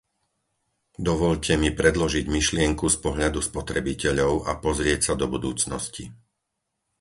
[1.07, 6.03] Dovoľte mi predložiť myšlienku z pohľadu spotrebiteľov a pozrieť sa do budúcnosti.